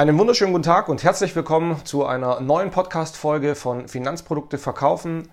[0.00, 5.30] Einen wunderschönen guten Tag und herzlich willkommen zu einer neuen Podcast-Folge von Finanzprodukte verkaufen,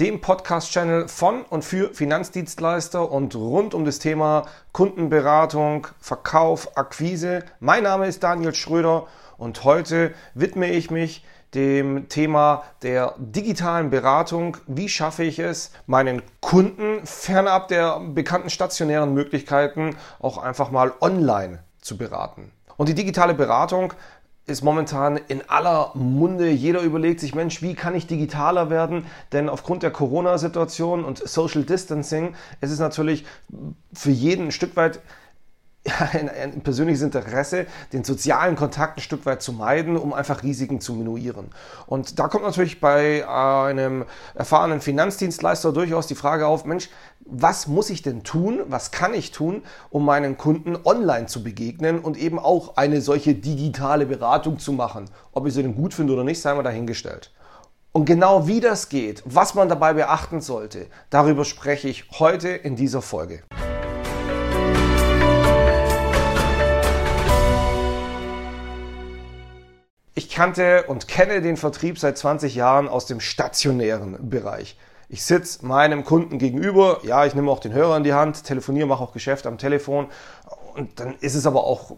[0.00, 7.44] dem Podcast-Channel von und für Finanzdienstleister und rund um das Thema Kundenberatung, Verkauf, Akquise.
[7.60, 9.06] Mein Name ist Daniel Schröder
[9.36, 11.22] und heute widme ich mich
[11.52, 14.56] dem Thema der digitalen Beratung.
[14.66, 21.65] Wie schaffe ich es, meinen Kunden fernab der bekannten stationären Möglichkeiten auch einfach mal online
[21.86, 22.52] zu beraten?
[22.76, 23.94] Und die digitale Beratung
[24.46, 26.50] ist momentan in aller Munde.
[26.50, 29.04] Jeder überlegt sich, Mensch, wie kann ich digitaler werden?
[29.32, 33.24] Denn aufgrund der Corona-Situation und Social Distancing ist es natürlich
[33.92, 35.00] für jeden ein Stück weit
[36.12, 40.80] ein, ein, persönliches Interesse, den sozialen Kontakt ein Stück weit zu meiden, um einfach Risiken
[40.80, 41.50] zu minimieren.
[41.86, 44.04] Und da kommt natürlich bei einem
[44.34, 46.88] erfahrenen Finanzdienstleister durchaus die Frage auf, Mensch,
[47.24, 51.98] was muss ich denn tun, was kann ich tun, um meinen Kunden online zu begegnen
[51.98, 55.10] und eben auch eine solche digitale Beratung zu machen.
[55.32, 57.32] Ob ich sie denn gut finde oder nicht, sei mal dahingestellt.
[57.92, 62.76] Und genau wie das geht, was man dabei beachten sollte, darüber spreche ich heute in
[62.76, 63.42] dieser Folge.
[70.36, 74.76] Kannte und kenne den Vertrieb seit 20 Jahren aus dem stationären Bereich.
[75.08, 78.86] Ich sitze meinem Kunden gegenüber, ja, ich nehme auch den Hörer in die Hand, telefoniere,
[78.86, 80.08] mache auch Geschäft am Telefon
[80.74, 81.92] und dann ist es aber auch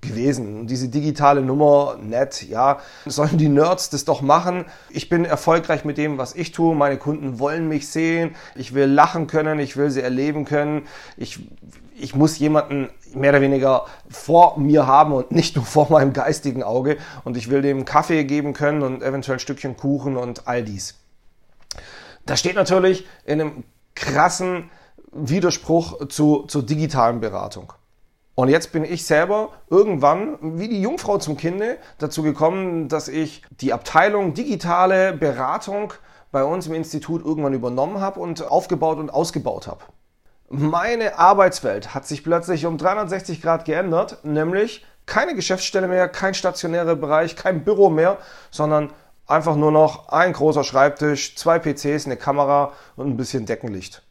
[0.00, 0.66] gewesen.
[0.66, 4.64] Diese digitale Nummer, nett, ja, sollen die Nerds das doch machen.
[4.90, 6.74] Ich bin erfolgreich mit dem, was ich tue.
[6.74, 8.34] Meine Kunden wollen mich sehen.
[8.56, 10.88] Ich will lachen können, ich will sie erleben können.
[11.16, 11.48] Ich,
[11.96, 16.62] ich muss jemanden mehr oder weniger vor mir haben und nicht nur vor meinem geistigen
[16.62, 16.98] Auge.
[17.24, 20.94] Und ich will dem Kaffee geben können und eventuell ein Stückchen Kuchen und all dies.
[22.26, 24.70] Das steht natürlich in einem krassen
[25.12, 27.72] Widerspruch zu, zur digitalen Beratung.
[28.34, 33.42] Und jetzt bin ich selber irgendwann, wie die Jungfrau zum Kinde, dazu gekommen, dass ich
[33.60, 35.92] die Abteilung digitale Beratung
[36.32, 39.84] bei uns im Institut irgendwann übernommen habe und aufgebaut und ausgebaut habe.
[40.48, 46.96] Meine Arbeitswelt hat sich plötzlich um 360 Grad geändert, nämlich keine Geschäftsstelle mehr, kein stationärer
[46.96, 48.18] Bereich, kein Büro mehr,
[48.50, 48.92] sondern
[49.26, 54.02] einfach nur noch ein großer Schreibtisch, zwei PCs, eine Kamera und ein bisschen Deckenlicht.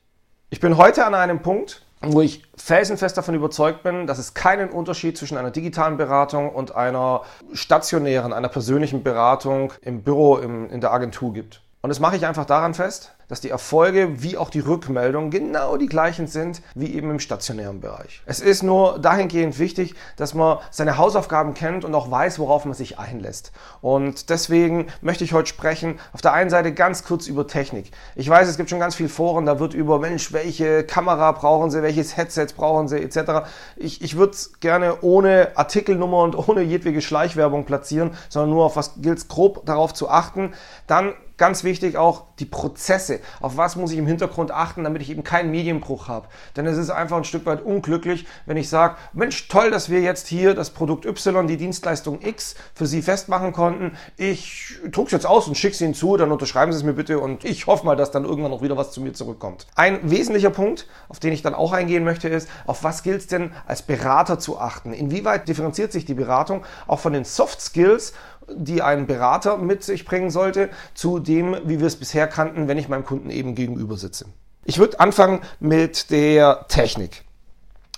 [0.49, 4.69] Ich bin heute an einem Punkt, wo ich felsenfest davon überzeugt bin, dass es keinen
[4.69, 7.21] Unterschied zwischen einer digitalen Beratung und einer
[7.53, 11.61] stationären, einer persönlichen Beratung im Büro, im, in der Agentur gibt.
[11.81, 15.77] Und das mache ich einfach daran fest, dass die Erfolge wie auch die Rückmeldungen genau
[15.77, 18.21] die gleichen sind wie eben im stationären Bereich.
[18.25, 22.73] Es ist nur dahingehend wichtig, dass man seine Hausaufgaben kennt und auch weiß, worauf man
[22.73, 23.51] sich einlässt.
[23.81, 27.91] Und deswegen möchte ich heute sprechen, auf der einen Seite ganz kurz über Technik.
[28.15, 31.71] Ich weiß, es gibt schon ganz viele Foren, da wird über, Mensch, welche Kamera brauchen
[31.71, 33.47] Sie, welches Headset brauchen Sie, etc.
[33.75, 38.75] Ich, ich würde es gerne ohne Artikelnummer und ohne jedwege Schleichwerbung platzieren, sondern nur auf
[38.75, 40.53] was gilt es grob darauf zu achten.
[40.87, 43.12] Dann Ganz wichtig auch die Prozesse.
[43.41, 46.27] Auf was muss ich im Hintergrund achten, damit ich eben keinen Medienbruch habe.
[46.55, 50.01] Denn es ist einfach ein Stück weit unglücklich, wenn ich sage, Mensch, toll, dass wir
[50.01, 53.97] jetzt hier das Produkt Y, die Dienstleistung X für Sie festmachen konnten.
[54.17, 56.93] Ich drucke es jetzt aus und schicke es Ihnen zu, dann unterschreiben Sie es mir
[56.93, 59.67] bitte und ich hoffe mal, dass dann irgendwann noch wieder was zu mir zurückkommt.
[59.75, 63.27] Ein wesentlicher Punkt, auf den ich dann auch eingehen möchte, ist, auf was gilt es
[63.27, 64.93] denn als Berater zu achten?
[64.93, 68.13] Inwieweit differenziert sich die Beratung auch von den Soft Skills
[68.49, 72.77] die ein Berater mit sich bringen sollte, zu dem, wie wir es bisher kannten, wenn
[72.77, 74.25] ich meinem Kunden eben gegenüber sitze.
[74.65, 77.23] Ich würde anfangen mit der Technik.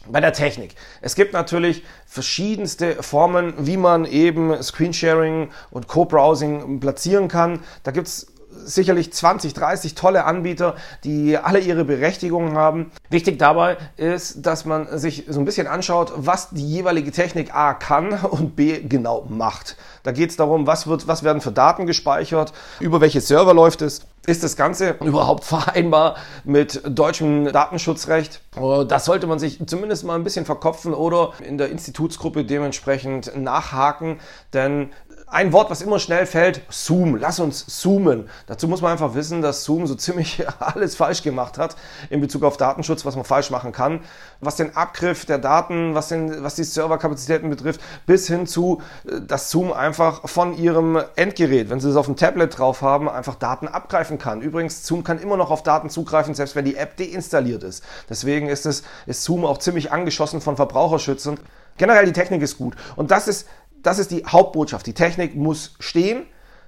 [0.08, 0.76] Bei der Technik.
[1.02, 7.62] Es gibt natürlich verschiedenste Formen, wie man eben Screensharing und Co-Browsing platzieren kann.
[7.84, 8.28] Da gibt es
[8.64, 12.92] sicherlich 20, 30 tolle Anbieter, die alle ihre Berechtigung haben.
[13.10, 17.74] Wichtig dabei ist, dass man sich so ein bisschen anschaut, was die jeweilige Technik A
[17.74, 19.76] kann und B genau macht.
[20.04, 23.82] Da geht es darum, was, wird, was werden für Daten gespeichert, über welche Server läuft
[23.82, 24.02] es.
[24.28, 28.42] Ist das Ganze überhaupt vereinbar mit deutschem Datenschutzrecht?
[28.88, 34.20] Das sollte man sich zumindest mal ein bisschen verkopfen oder in der Institutsgruppe dementsprechend nachhaken,
[34.54, 34.92] denn
[35.28, 37.16] ein Wort, was immer schnell fällt, Zoom.
[37.16, 38.30] Lass uns zoomen.
[38.46, 41.76] Dazu muss man einfach wissen, dass Zoom so ziemlich alles falsch gemacht hat
[42.10, 44.02] in Bezug auf Datenschutz, was man falsch machen kann.
[44.40, 49.22] Was den Abgriff der Daten, was, den, was die Serverkapazitäten betrifft, bis hin zu, äh,
[49.22, 53.36] dass Zoom einfach von ihrem Endgerät, wenn sie es auf dem Tablet drauf haben, einfach
[53.36, 54.42] Daten abgreifen kann.
[54.42, 57.84] Übrigens, Zoom kann immer noch auf Daten zugreifen, selbst wenn die App deinstalliert ist.
[58.10, 61.40] Deswegen ist, es, ist Zoom auch ziemlich angeschossen von Verbraucherschützern.
[61.78, 62.76] Generell die Technik ist gut.
[62.96, 63.48] Und das ist
[63.86, 64.86] das ist die Hauptbotschaft.
[64.88, 66.26] Die Technik muss stehen.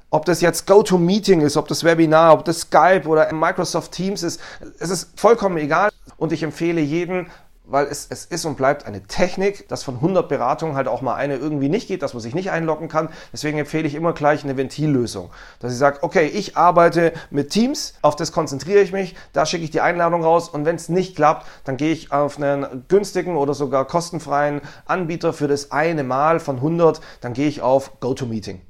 [0.09, 4.39] Ob das jetzt GoToMeeting ist, ob das Webinar, ob das Skype oder Microsoft Teams ist,
[4.79, 5.89] es ist vollkommen egal.
[6.15, 7.27] Und ich empfehle jeden,
[7.67, 11.15] weil es, es ist und bleibt eine Technik, dass von 100 Beratungen halt auch mal
[11.15, 13.09] eine irgendwie nicht geht, dass man sich nicht einloggen kann.
[13.33, 15.29] Deswegen empfehle ich immer gleich eine Ventillösung,
[15.59, 19.63] dass ich sage, okay, ich arbeite mit Teams, auf das konzentriere ich mich, da schicke
[19.63, 23.35] ich die Einladung raus und wenn es nicht klappt, dann gehe ich auf einen günstigen
[23.35, 28.66] oder sogar kostenfreien Anbieter für das eine Mal von 100, dann gehe ich auf GoToMeeting.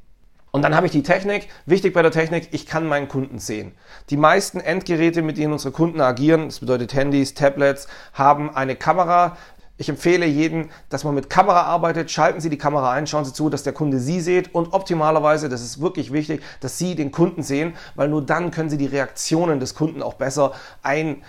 [0.57, 1.49] Und dann habe ich die Technik.
[1.67, 3.73] Wichtig bei der Technik, ich kann meinen Kunden sehen.
[4.09, 9.37] Die meisten Endgeräte, mit denen unsere Kunden agieren, das bedeutet Handys, Tablets, haben eine Kamera.
[9.77, 12.09] Ich empfehle jedem, dass man mit Kamera arbeitet.
[12.09, 15.47] Schalten Sie die Kamera ein, schauen Sie zu, dass der Kunde Sie sieht und optimalerweise,
[15.47, 18.87] das ist wirklich wichtig, dass Sie den Kunden sehen, weil nur dann können Sie die
[18.87, 21.21] Reaktionen des Kunden auch besser ein,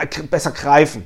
[0.00, 1.04] äh, besser greifen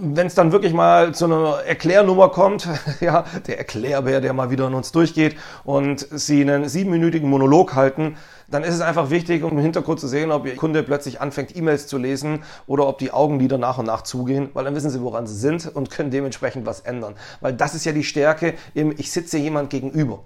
[0.00, 2.68] wenn es dann wirklich mal zu einer Erklärnummer kommt,
[3.00, 8.16] ja, der Erklärbär, der mal wieder in uns durchgeht und sie einen siebenminütigen Monolog halten,
[8.50, 11.54] dann ist es einfach wichtig, um im Hintergrund zu sehen, ob Ihr Kunde plötzlich anfängt,
[11.54, 15.02] E-Mails zu lesen oder ob die Augenlider nach und nach zugehen, weil dann wissen Sie,
[15.02, 17.14] woran Sie sind und können dementsprechend was ändern.
[17.40, 20.20] Weil das ist ja die Stärke im Ich sitze jemand gegenüber.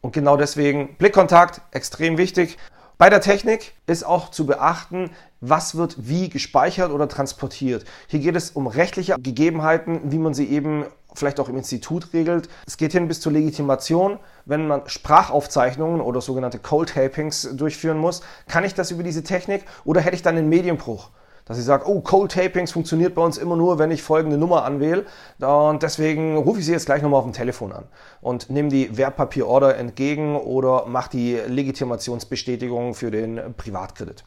[0.00, 2.58] Und genau deswegen Blickkontakt, extrem wichtig.
[3.02, 5.10] Bei der Technik ist auch zu beachten,
[5.40, 7.84] was wird wie gespeichert oder transportiert.
[8.06, 12.48] Hier geht es um rechtliche Gegebenheiten, wie man sie eben vielleicht auch im Institut regelt.
[12.64, 14.20] Es geht hin bis zur Legitimation.
[14.44, 19.64] Wenn man Sprachaufzeichnungen oder sogenannte Cold Tapings durchführen muss, kann ich das über diese Technik
[19.84, 21.10] oder hätte ich dann einen Medienbruch?
[21.44, 24.64] Dass ich sage, oh, Cold Tapings funktioniert bei uns immer nur, wenn ich folgende Nummer
[24.64, 25.04] anwähle.
[25.38, 27.84] Und deswegen rufe ich sie jetzt gleich nochmal auf dem Telefon an
[28.20, 34.24] und nehme die Wertpapierorder entgegen oder mache die Legitimationsbestätigung für den Privatkredit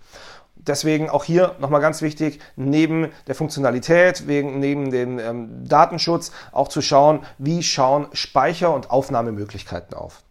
[0.67, 6.67] deswegen auch hier nochmal ganz wichtig, neben der Funktionalität, wegen, neben dem ähm, Datenschutz auch
[6.67, 10.23] zu schauen, wie schauen Speicher- und Aufnahmemöglichkeiten auf,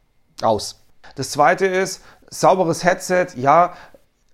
[0.43, 0.81] aus.
[1.17, 3.29] Das zweite ist, sauberes Headset.
[3.37, 3.75] Ja,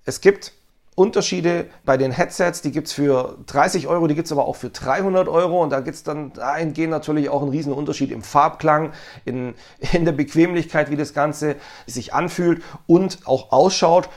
[0.04, 0.52] es gibt
[0.94, 4.56] Unterschiede bei den Headsets, die gibt es für 30 Euro, die gibt es aber auch
[4.56, 8.22] für 300 Euro und da gibt es dann dahingehend natürlich auch einen riesen Unterschied im
[8.22, 8.92] Farbklang,
[9.24, 9.54] in,
[9.92, 11.56] in der Bequemlichkeit, wie das Ganze
[11.86, 14.10] sich anfühlt und auch ausschaut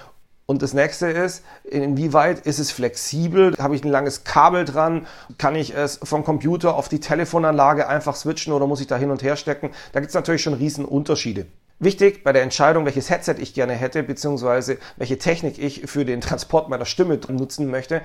[0.45, 3.55] und das nächste ist, inwieweit ist es flexibel?
[3.57, 5.07] Habe ich ein langes Kabel dran?
[5.37, 9.09] Kann ich es vom Computer auf die Telefonanlage einfach switchen oder muss ich da hin
[9.09, 9.69] und her stecken?
[9.93, 11.45] Da gibt es natürlich schon riesen Unterschiede.
[11.79, 16.21] Wichtig bei der Entscheidung, welches Headset ich gerne hätte, beziehungsweise welche Technik ich für den
[16.21, 18.01] Transport meiner Stimme nutzen möchte,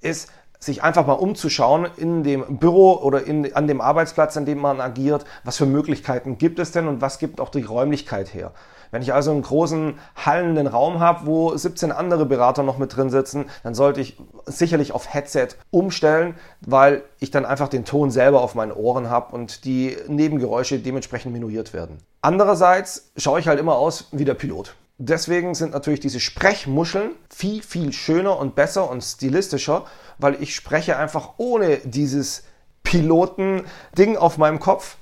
[0.00, 4.58] ist, sich einfach mal umzuschauen in dem Büro oder in, an dem Arbeitsplatz, an dem
[4.58, 8.52] man agiert, was für Möglichkeiten gibt es denn und was gibt auch die Räumlichkeit her.
[8.90, 13.10] Wenn ich also einen großen hallenden Raum habe, wo 17 andere Berater noch mit drin
[13.10, 14.16] sitzen, dann sollte ich
[14.46, 19.34] sicherlich auf Headset umstellen, weil ich dann einfach den Ton selber auf meinen Ohren habe
[19.34, 21.98] und die Nebengeräusche dementsprechend minoriert werden.
[22.22, 24.74] Andererseits schaue ich halt immer aus wie der Pilot.
[24.98, 29.84] Deswegen sind natürlich diese Sprechmuscheln viel, viel schöner und besser und stilistischer,
[30.18, 32.44] weil ich spreche einfach ohne dieses
[32.82, 34.96] Piloten-Ding auf meinem Kopf,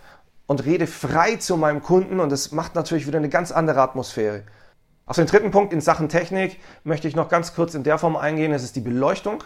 [0.47, 4.43] und rede frei zu meinem Kunden und das macht natürlich wieder eine ganz andere Atmosphäre.
[5.07, 8.17] Auf den dritten Punkt in Sachen Technik möchte ich noch ganz kurz in der Form
[8.17, 8.53] eingehen.
[8.53, 9.45] Es ist die Beleuchtung.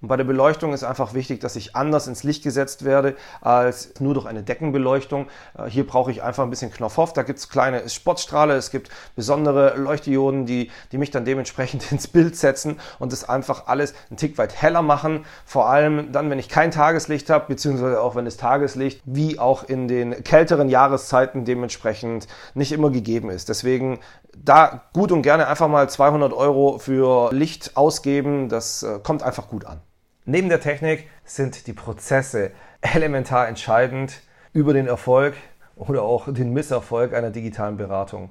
[0.00, 3.94] Und bei der Beleuchtung ist einfach wichtig, dass ich anders ins Licht gesetzt werde als
[4.00, 5.26] nur durch eine Deckenbeleuchtung.
[5.56, 7.12] Äh, hier brauche ich einfach ein bisschen Knopfhoff.
[7.12, 12.08] Da gibt es kleine Spotstrahle, es gibt besondere Leuchtdioden, die, die mich dann dementsprechend ins
[12.08, 15.24] Bild setzen und das einfach alles einen Tick weit heller machen.
[15.44, 19.64] Vor allem dann, wenn ich kein Tageslicht habe, beziehungsweise auch wenn das Tageslicht wie auch
[19.64, 23.48] in den kälteren Jahreszeiten dementsprechend nicht immer gegeben ist.
[23.48, 24.00] Deswegen
[24.36, 28.48] da gut und gerne einfach mal 200 Euro für Licht ausgeben.
[28.48, 29.80] Das äh, kommt einfach gut an.
[30.26, 34.22] Neben der Technik sind die Prozesse elementar entscheidend
[34.54, 35.34] über den Erfolg
[35.76, 38.30] oder auch den Misserfolg einer digitalen Beratung.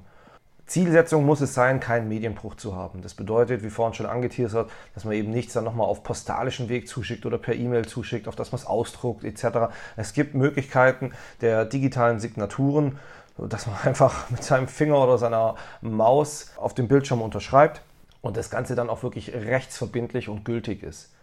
[0.66, 3.00] Zielsetzung muss es sein, keinen Medienbruch zu haben.
[3.00, 6.88] Das bedeutet, wie vorhin schon angeteasert, dass man eben nichts dann nochmal auf postalischen Weg
[6.88, 9.72] zuschickt oder per E-Mail zuschickt, auf das man es ausdruckt etc.
[9.94, 12.98] Es gibt Möglichkeiten der digitalen Signaturen,
[13.38, 17.82] dass man einfach mit seinem Finger oder seiner Maus auf dem Bildschirm unterschreibt
[18.20, 21.13] und das Ganze dann auch wirklich rechtsverbindlich und gültig ist.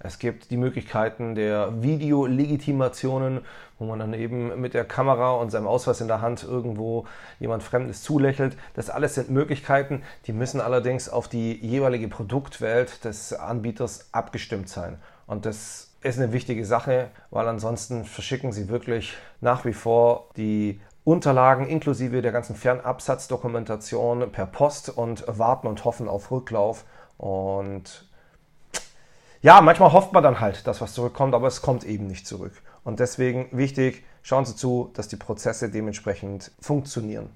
[0.00, 3.40] Es gibt die Möglichkeiten der Videolegitimationen,
[3.78, 7.06] wo man dann eben mit der Kamera und seinem Ausweis in der Hand irgendwo
[7.40, 8.56] jemand Fremdes zulächelt.
[8.74, 14.98] Das alles sind Möglichkeiten, die müssen allerdings auf die jeweilige Produktwelt des Anbieters abgestimmt sein.
[15.26, 20.80] Und das ist eine wichtige Sache, weil ansonsten verschicken sie wirklich nach wie vor die
[21.04, 26.84] Unterlagen inklusive der ganzen Fernabsatzdokumentation per Post und warten und hoffen auf Rücklauf.
[27.16, 28.06] Und
[29.42, 32.52] ja, manchmal hofft man dann halt, dass was zurückkommt, aber es kommt eben nicht zurück.
[32.84, 37.30] Und deswegen wichtig, schauen Sie zu, dass die Prozesse dementsprechend funktionieren.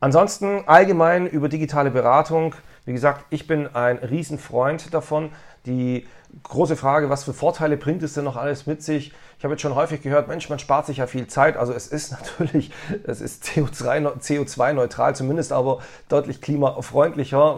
[0.00, 2.54] Ansonsten allgemein über digitale Beratung.
[2.84, 5.30] Wie gesagt, ich bin ein Riesenfreund davon.
[5.66, 6.06] Die
[6.44, 9.12] große Frage, was für Vorteile bringt es denn noch alles mit sich?
[9.38, 11.56] Ich habe jetzt schon häufig gehört, Mensch, man spart sich ja viel Zeit.
[11.56, 12.70] Also es ist natürlich,
[13.04, 17.56] es ist CO2-neutral zumindest, aber deutlich klimafreundlicher.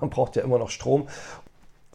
[0.00, 1.06] Man braucht ja immer noch Strom.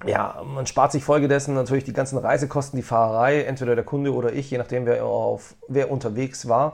[0.05, 4.33] Ja, man spart sich folgedessen natürlich die ganzen Reisekosten, die Fahrerei, entweder der Kunde oder
[4.33, 6.73] ich, je nachdem, wer, auf, wer unterwegs war.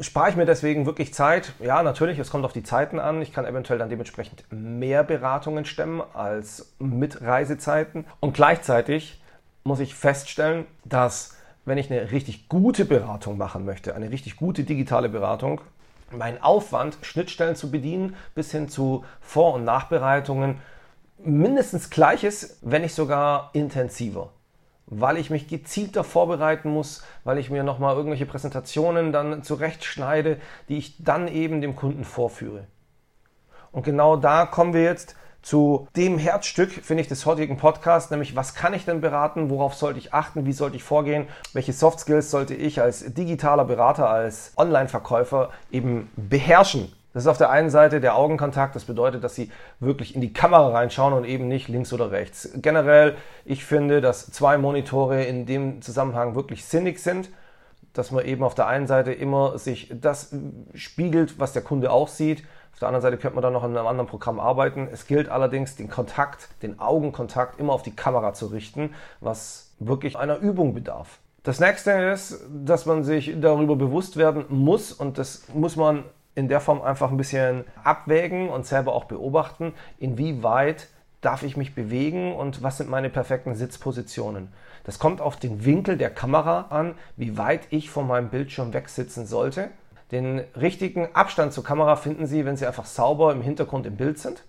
[0.00, 1.52] Spare ich mir deswegen wirklich Zeit?
[1.60, 3.22] Ja, natürlich, es kommt auf die Zeiten an.
[3.22, 8.04] Ich kann eventuell dann dementsprechend mehr Beratungen stemmen als mit Reisezeiten.
[8.18, 9.22] Und gleichzeitig
[9.62, 14.64] muss ich feststellen, dass wenn ich eine richtig gute Beratung machen möchte, eine richtig gute
[14.64, 15.60] digitale Beratung,
[16.10, 20.56] mein Aufwand, Schnittstellen zu bedienen, bis hin zu Vor- und Nachbereitungen,
[21.24, 24.30] mindestens gleich ist, wenn nicht sogar intensiver
[24.86, 30.38] weil ich mich gezielter vorbereiten muss, weil ich mir nochmal irgendwelche Präsentationen dann zurechtschneide,
[30.68, 32.66] die ich dann eben dem Kunden vorführe.
[33.72, 38.34] Und genau da kommen wir jetzt zu dem Herzstück, finde ich, des heutigen Podcasts, nämlich
[38.34, 42.00] was kann ich denn beraten, worauf sollte ich achten, wie sollte ich vorgehen, welche Soft
[42.00, 46.90] Skills sollte ich als digitaler Berater, als Online-Verkäufer eben beherrschen.
[47.14, 48.74] Das ist auf der einen Seite der Augenkontakt.
[48.74, 52.50] Das bedeutet, dass Sie wirklich in die Kamera reinschauen und eben nicht links oder rechts.
[52.56, 57.30] Generell, ich finde, dass zwei Monitore in dem Zusammenhang wirklich sinnig sind.
[57.92, 60.34] Dass man eben auf der einen Seite immer sich das
[60.74, 62.42] spiegelt, was der Kunde auch sieht.
[62.72, 64.88] Auf der anderen Seite könnte man dann noch in einem anderen Programm arbeiten.
[64.90, 70.18] Es gilt allerdings, den Kontakt, den Augenkontakt immer auf die Kamera zu richten, was wirklich
[70.18, 71.20] einer Übung bedarf.
[71.44, 76.02] Das nächste ist, dass man sich darüber bewusst werden muss und das muss man
[76.34, 80.88] in der Form einfach ein bisschen abwägen und selber auch beobachten, inwieweit
[81.20, 84.52] darf ich mich bewegen und was sind meine perfekten Sitzpositionen.
[84.84, 89.26] Das kommt auf den Winkel der Kamera an, wie weit ich von meinem Bildschirm wegsitzen
[89.26, 89.70] sollte.
[90.12, 94.18] Den richtigen Abstand zur Kamera finden Sie, wenn Sie einfach sauber im Hintergrund im Bild
[94.18, 94.44] sind.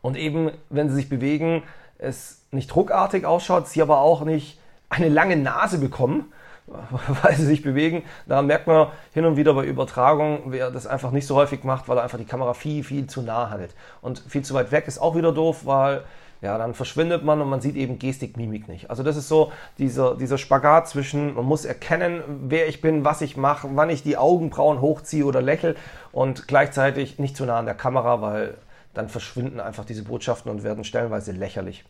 [0.00, 1.62] Und eben, wenn Sie sich bewegen,
[1.98, 4.58] es nicht druckartig ausschaut, Sie aber auch nicht
[4.88, 6.32] eine lange Nase bekommen,
[7.22, 8.02] weil sie sich bewegen.
[8.26, 11.88] Daran merkt man hin und wieder bei Übertragung, wer das einfach nicht so häufig macht,
[11.88, 13.74] weil er einfach die Kamera viel, viel zu nah hält.
[14.00, 16.04] Und viel zu weit weg ist auch wieder doof, weil
[16.40, 18.90] ja, dann verschwindet man und man sieht eben Gestik, Mimik nicht.
[18.90, 23.22] Also das ist so dieser, dieser Spagat zwischen, man muss erkennen, wer ich bin, was
[23.22, 25.74] ich mache, wann ich die Augenbrauen hochziehe oder lächle
[26.12, 28.56] und gleichzeitig nicht zu nah an der Kamera, weil
[28.94, 31.84] dann verschwinden einfach diese Botschaften und werden stellenweise lächerlich.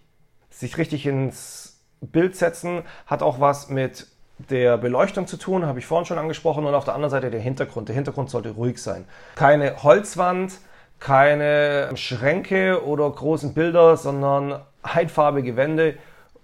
[0.50, 4.06] Sich richtig ins Bild setzen hat auch was mit
[4.38, 7.40] der Beleuchtung zu tun, habe ich vorhin schon angesprochen, und auf der anderen Seite der
[7.40, 7.88] Hintergrund.
[7.88, 9.04] Der Hintergrund sollte ruhig sein.
[9.35, 10.59] Keine Holzwand,
[11.00, 15.95] keine Schränke oder großen Bilder, sondern einfarbige Wände,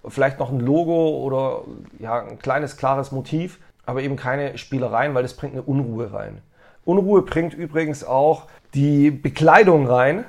[0.07, 1.63] vielleicht noch ein Logo oder
[1.99, 6.43] ja, ein kleines, klares Motiv, aber eben keine Spielereien, weil das bringt eine Unruhe rein.
[6.85, 10.25] Unruhe bringt übrigens auch die Bekleidung rein,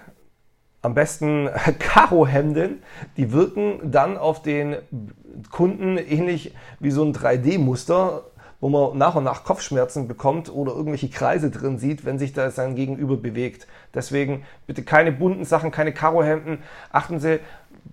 [0.81, 2.83] am besten Karohemden,
[3.17, 4.77] die wirken dann auf den
[5.51, 8.23] Kunden ähnlich wie so ein 3D-Muster,
[8.61, 12.49] wo man nach und nach Kopfschmerzen bekommt oder irgendwelche Kreise drin sieht, wenn sich da
[12.51, 13.67] sein Gegenüber bewegt.
[13.93, 16.59] Deswegen bitte keine bunten Sachen, keine Karohemden.
[16.91, 17.39] Achten Sie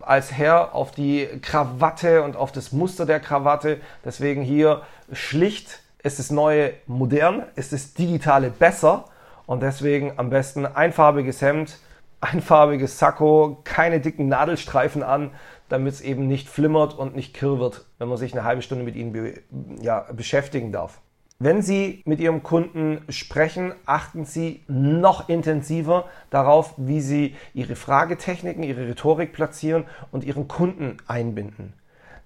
[0.01, 3.81] als Herr auf die Krawatte und auf das Muster der Krawatte.
[4.05, 4.83] Deswegen hier
[5.13, 9.05] schlicht ist das neue modern, ist das digitale besser
[9.47, 11.79] und deswegen am besten einfarbiges Hemd,
[12.23, 15.33] einfarbiges Sakko, keine dicken Nadelstreifen an,
[15.69, 18.85] damit es eben nicht flimmert und nicht kirr wird, wenn man sich eine halbe Stunde
[18.85, 19.35] mit ihnen be
[19.81, 21.01] ja, beschäftigen darf.
[21.39, 28.63] Wenn Sie mit Ihrem Kunden sprechen, achten Sie noch intensiver darauf, wie Sie Ihre Fragetechniken,
[28.63, 31.73] Ihre Rhetorik platzieren und Ihren Kunden einbinden.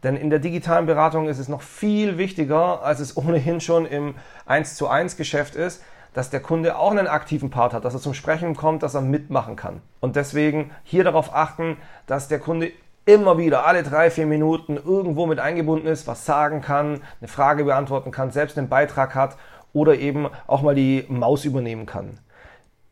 [0.03, 4.17] Denn in der digitalen Beratung ist es noch viel wichtiger, als es ohnehin schon im
[4.45, 5.83] 1 zu 1 Geschäft ist,
[6.16, 9.02] dass der Kunde auch einen aktiven Part hat, dass er zum Sprechen kommt, dass er
[9.02, 9.82] mitmachen kann.
[10.00, 12.73] Und deswegen hier darauf achten, dass der Kunde
[13.04, 17.64] immer wieder alle drei, vier Minuten irgendwo mit eingebunden ist, was sagen kann, eine Frage
[17.64, 19.37] beantworten kann, selbst einen Beitrag hat
[19.75, 22.18] oder eben auch mal die Maus übernehmen kann.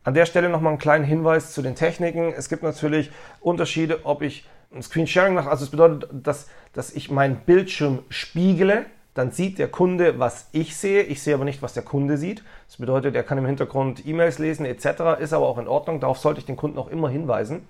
[0.03, 2.31] An der Stelle nochmal einen kleinen Hinweis zu den Techniken.
[2.37, 5.49] Es gibt natürlich Unterschiede, ob ich ein Screen Sharing mache.
[5.49, 10.77] Also es bedeutet, dass, dass ich meinen Bildschirm spiegele dann sieht der Kunde, was ich
[10.77, 11.03] sehe.
[11.03, 12.43] Ich sehe aber nicht, was der Kunde sieht.
[12.67, 15.21] Das bedeutet, er kann im Hintergrund E-Mails lesen etc.
[15.21, 16.01] Ist aber auch in Ordnung.
[16.01, 17.67] Darauf sollte ich den Kunden auch immer hinweisen.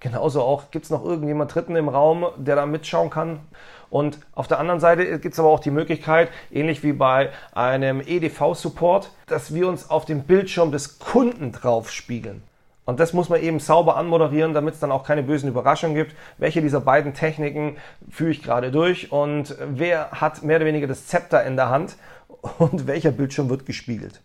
[0.00, 3.40] Genauso auch gibt es noch irgendjemand Dritten im Raum, der da mitschauen kann.
[3.90, 8.00] Und auf der anderen Seite gibt es aber auch die Möglichkeit, ähnlich wie bei einem
[8.00, 12.42] EDV-Support, dass wir uns auf dem Bildschirm des Kunden drauf spiegeln.
[12.88, 16.16] Und das muss man eben sauber anmoderieren, damit es dann auch keine bösen Überraschungen gibt.
[16.38, 17.76] Welche dieser beiden Techniken
[18.08, 21.98] führe ich gerade durch und wer hat mehr oder weniger das Zepter in der Hand
[22.58, 24.22] und welcher Bildschirm wird gespiegelt.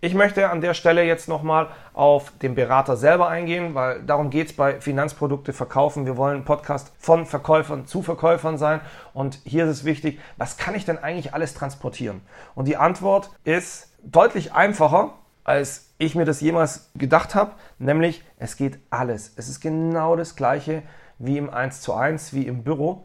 [0.00, 4.48] Ich möchte an der Stelle jetzt nochmal auf den Berater selber eingehen, weil darum geht
[4.48, 6.04] es bei Finanzprodukte verkaufen.
[6.04, 8.80] Wir wollen Podcast von Verkäufern zu Verkäufern sein.
[9.12, 12.22] Und hier ist es wichtig, was kann ich denn eigentlich alles transportieren?
[12.56, 15.12] Und die Antwort ist deutlich einfacher,
[15.44, 19.32] als ich mir das jemals gedacht habe, nämlich es geht alles.
[19.36, 20.82] Es ist genau das gleiche
[21.18, 23.04] wie im 1 zu 1, wie im Büro.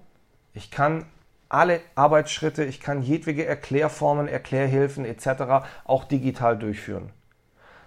[0.54, 1.06] Ich kann
[1.48, 5.66] alle Arbeitsschritte, ich kann jedwege Erklärformen, Erklärhilfen etc.
[5.86, 7.12] auch digital durchführen.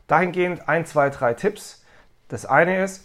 [0.07, 1.85] Dahingehend ein, zwei, drei Tipps.
[2.29, 3.05] Das eine ist,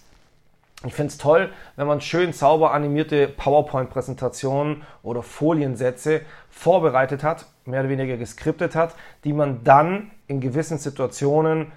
[0.85, 7.81] ich finde es toll, wenn man schön sauber animierte PowerPoint-Präsentationen oder Foliensätze vorbereitet hat, mehr
[7.81, 11.71] oder weniger geskriptet hat, die man dann in gewissen Situationen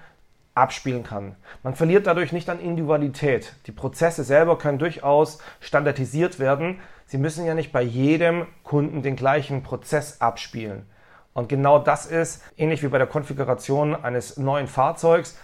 [0.53, 1.35] abspielen kann.
[1.63, 3.53] Man verliert dadurch nicht an Individualität.
[3.67, 6.79] Die Prozesse selber können durchaus standardisiert werden.
[7.05, 10.85] Sie müssen ja nicht bei jedem Kunden den gleichen Prozess abspielen.
[11.33, 15.37] Und genau das ist, ähnlich wie bei der Konfiguration eines neuen Fahrzeugs,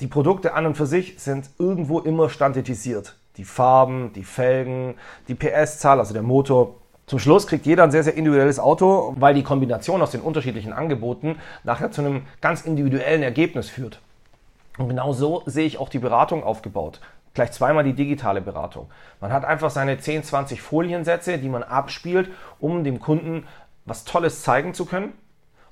[0.00, 3.16] die Produkte an und für sich sind irgendwo immer standardisiert.
[3.36, 4.94] Die Farben, die Felgen,
[5.28, 6.76] die PS-Zahl, also der Motor.
[7.06, 10.72] Zum Schluss kriegt jeder ein sehr, sehr individuelles Auto, weil die Kombination aus den unterschiedlichen
[10.72, 14.00] Angeboten nachher zu einem ganz individuellen Ergebnis führt.
[14.78, 17.00] Und genau so sehe ich auch die Beratung aufgebaut.
[17.34, 18.88] Gleich zweimal die digitale Beratung.
[19.20, 23.46] Man hat einfach seine 10, 20 Foliensätze, die man abspielt, um dem Kunden
[23.84, 25.12] was Tolles zeigen zu können.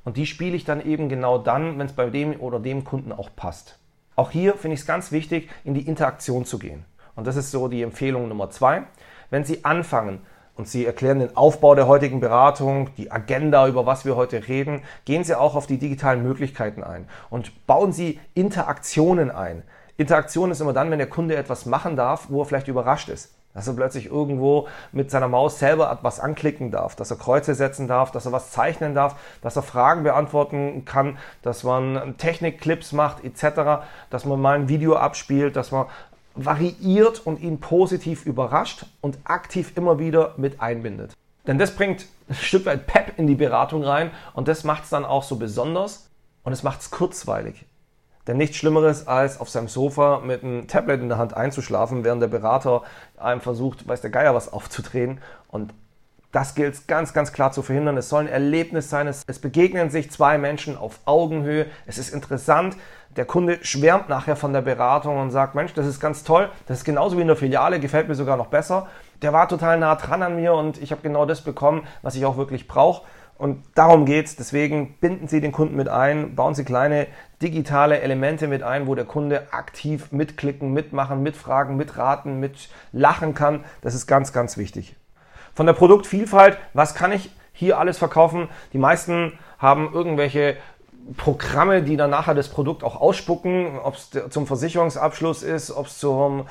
[0.04, 3.12] Und die spiele ich dann eben genau dann, wenn es bei dem oder dem Kunden
[3.12, 3.78] auch passt.
[4.14, 6.84] Auch hier finde ich es ganz wichtig, in die Interaktion zu gehen.
[7.16, 8.84] Und das ist so die Empfehlung Nummer zwei.
[9.30, 10.20] Wenn Sie anfangen,
[10.56, 14.82] und Sie erklären den Aufbau der heutigen Beratung, die Agenda, über was wir heute reden,
[15.04, 19.62] gehen Sie auch auf die digitalen Möglichkeiten ein und bauen Sie Interaktionen ein.
[19.98, 23.32] Interaktion ist immer dann, wenn der Kunde etwas machen darf, wo er vielleicht überrascht ist.
[23.54, 27.88] Dass er plötzlich irgendwo mit seiner Maus selber etwas anklicken darf, dass er Kreuze setzen
[27.88, 33.24] darf, dass er was zeichnen darf, dass er Fragen beantworten kann, dass man Technikclips macht
[33.24, 35.86] etc., dass man mal ein Video abspielt, dass man
[36.36, 41.12] variiert und ihn positiv überrascht und aktiv immer wieder mit einbindet.
[41.46, 44.90] Denn das bringt ein Stück weit Pep in die Beratung rein und das macht es
[44.90, 46.10] dann auch so besonders
[46.42, 47.64] und es macht es kurzweilig.
[48.26, 52.20] Denn nichts Schlimmeres, als auf seinem Sofa mit einem Tablet in der Hand einzuschlafen, während
[52.20, 52.82] der Berater
[53.16, 55.20] einem versucht, weiß der Geier was aufzudrehen.
[55.48, 55.72] Und
[56.36, 57.96] das gilt es ganz, ganz klar zu verhindern.
[57.96, 59.06] Es soll ein Erlebnis sein.
[59.06, 61.64] Es, es begegnen sich zwei Menschen auf Augenhöhe.
[61.86, 62.76] Es ist interessant.
[63.16, 66.50] Der Kunde schwärmt nachher von der Beratung und sagt, Mensch, das ist ganz toll.
[66.66, 68.88] Das ist genauso wie in der Filiale, gefällt mir sogar noch besser.
[69.22, 72.26] Der war total nah dran an mir und ich habe genau das bekommen, was ich
[72.26, 73.06] auch wirklich brauche.
[73.38, 74.36] Und darum geht es.
[74.36, 77.06] Deswegen binden Sie den Kunden mit ein, bauen Sie kleine
[77.40, 83.64] digitale Elemente mit ein, wo der Kunde aktiv mitklicken, mitmachen, mitfragen, mitraten, mitlachen kann.
[83.80, 84.96] Das ist ganz, ganz wichtig.
[85.56, 88.50] Von der Produktvielfalt, was kann ich hier alles verkaufen?
[88.74, 90.58] Die meisten haben irgendwelche
[91.16, 95.98] Programme, die dann nachher das Produkt auch ausspucken, ob es zum Versicherungsabschluss ist, ob es
[95.98, 96.44] zur,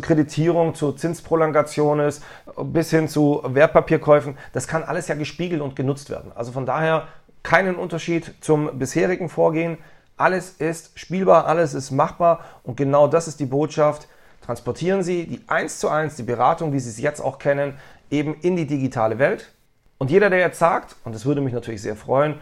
[0.00, 2.24] Kreditierung, zur Zinsprolongation ist,
[2.64, 4.36] bis hin zu Wertpapierkäufen.
[4.52, 6.32] Das kann alles ja gespiegelt und genutzt werden.
[6.34, 7.06] Also von daher
[7.44, 9.78] keinen Unterschied zum bisherigen Vorgehen.
[10.16, 14.08] Alles ist spielbar, alles ist machbar und genau das ist die Botschaft.
[14.44, 17.74] Transportieren Sie die 1 zu 1, die Beratung, wie Sie es jetzt auch kennen,
[18.10, 19.52] eben in die digitale Welt.
[19.98, 22.36] Und jeder, der jetzt sagt, und das würde mich natürlich sehr freuen,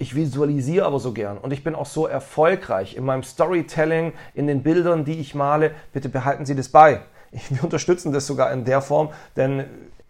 [0.00, 4.46] ich visualisiere aber so gern und ich bin auch so erfolgreich in meinem Storytelling, in
[4.46, 5.72] den Bildern, die ich male.
[5.92, 7.00] Bitte behalten Sie das bei.
[7.48, 9.64] Wir unterstützen das sogar in der Form, denn,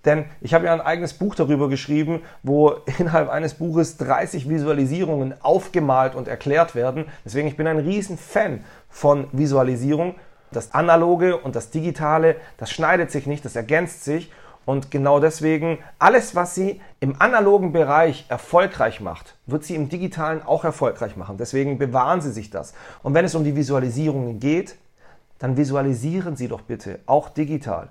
[0.04, 5.34] denn ich habe ja ein eigenes Buch darüber geschrieben, wo innerhalb eines Buches 30 Visualisierungen
[5.40, 7.06] aufgemalt und erklärt werden.
[7.24, 10.16] Deswegen ich bin ein riesen Fan von Visualisierung.
[10.52, 14.30] Das Analoge und das Digitale, das schneidet sich nicht, das ergänzt sich
[14.68, 20.42] und genau deswegen, alles, was sie im analogen Bereich erfolgreich macht, wird sie im digitalen
[20.42, 21.38] auch erfolgreich machen.
[21.38, 22.74] Deswegen bewahren Sie sich das.
[23.02, 24.76] Und wenn es um die Visualisierungen geht,
[25.38, 27.88] dann visualisieren Sie doch bitte auch digital.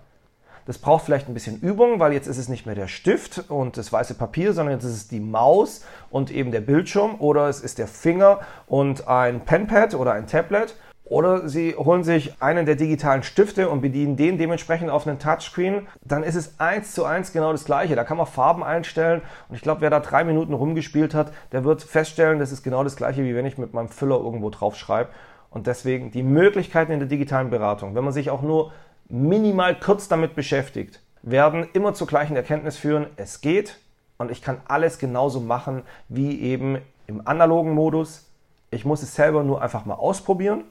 [0.68, 3.76] Das braucht vielleicht ein bisschen Übung, weil jetzt ist es nicht mehr der Stift und
[3.78, 7.60] das weiße Papier, sondern jetzt ist es die Maus und eben der Bildschirm oder es
[7.60, 10.76] ist der Finger und ein Penpad oder ein Tablet
[11.10, 15.88] oder Sie holen sich einen der digitalen Stifte und bedienen den dementsprechend auf einen Touchscreen.
[16.04, 17.96] Dann ist es eins zu eins genau das gleiche.
[17.96, 19.22] Da kann man Farben einstellen.
[19.48, 22.84] Und ich glaube, wer da drei Minuten rumgespielt hat, der wird feststellen, das ist genau
[22.84, 25.10] das gleiche, wie wenn ich mit meinem Füller irgendwo drauf schreibe.
[25.50, 28.74] Und deswegen die Möglichkeiten in der digitalen Beratung, wenn man sich auch nur
[29.08, 33.80] minimal kurz damit beschäftigt, werden immer zur gleichen Erkenntnis führen, es geht
[34.18, 38.30] und ich kann alles genauso machen wie eben im analogen Modus.
[38.72, 40.66] Ich muss es selber nur einfach mal ausprobieren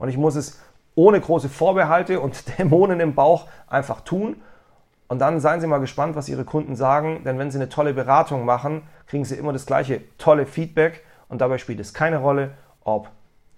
[0.00, 0.58] und ich muss es
[0.96, 4.36] ohne große Vorbehalte und Dämonen im Bauch einfach tun.
[5.06, 7.94] Und dann seien Sie mal gespannt, was Ihre Kunden sagen, denn wenn Sie eine tolle
[7.94, 12.52] Beratung machen, kriegen Sie immer das gleiche tolle Feedback und dabei spielt es keine Rolle,
[12.82, 13.08] ob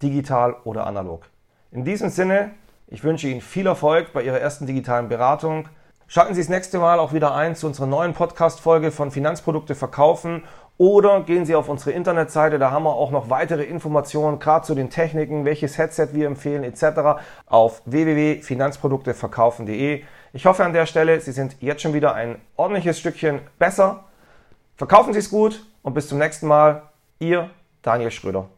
[0.02, 1.26] digital oder analog.
[1.70, 2.50] In diesem Sinne,
[2.88, 5.68] ich wünsche Ihnen viel Erfolg bei Ihrer ersten digitalen Beratung.
[6.08, 10.42] Schalten Sie das nächste Mal auch wieder ein zu unserer neuen Podcast-Folge von Finanzprodukte verkaufen
[10.82, 14.74] oder gehen Sie auf unsere Internetseite, da haben wir auch noch weitere Informationen, gerade zu
[14.74, 17.22] den Techniken, welches Headset wir empfehlen etc.
[17.46, 20.02] auf www.finanzprodukteverkaufen.de.
[20.32, 24.06] Ich hoffe an der Stelle, Sie sind jetzt schon wieder ein ordentliches Stückchen besser.
[24.74, 26.82] Verkaufen Sie es gut und bis zum nächsten Mal.
[27.20, 27.48] Ihr
[27.82, 28.48] Daniel Schröder.